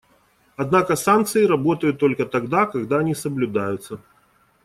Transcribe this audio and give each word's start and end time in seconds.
Однако 0.55 0.95
санкции 0.95 1.45
работают 1.45 1.99
только 1.99 2.25
тогда, 2.25 2.65
когда 2.65 2.97
они 2.97 3.13
соблюдаются. 3.13 3.99